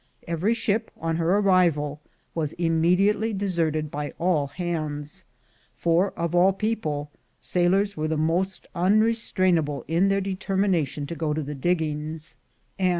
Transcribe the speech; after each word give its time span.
Every 0.27 0.55
ship, 0.55 0.89
on 0.97 1.17
her 1.17 1.37
arrival, 1.37 2.01
was 2.33 2.53
immediately 2.53 3.33
deserted 3.33 3.91
by 3.91 4.13
all 4.17 4.47
hands; 4.47 5.25
for, 5.77 6.09
of 6.17 6.33
all 6.33 6.53
people, 6.53 7.11
sailors 7.39 7.95
were 7.95 8.07
the 8.07 8.17
most 8.17 8.65
unrestrainable 8.73 9.85
in 9.87 10.07
their 10.07 10.19
determination 10.21 11.05
to 11.05 11.13
go 11.13 11.35
to 11.35 11.43
the 11.43 11.53
diggings; 11.53 12.37
and 12.79 12.87
it 12.87 12.87
73 12.87 12.87
74. 12.87 12.89